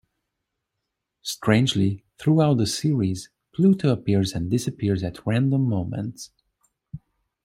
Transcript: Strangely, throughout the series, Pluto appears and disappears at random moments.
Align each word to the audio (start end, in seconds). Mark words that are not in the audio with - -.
Strangely, 1.21 2.03
throughout 2.17 2.57
the 2.57 2.65
series, 2.65 3.29
Pluto 3.53 3.89
appears 3.89 4.33
and 4.33 4.49
disappears 4.49 5.03
at 5.03 5.23
random 5.27 5.69
moments. 5.69 6.31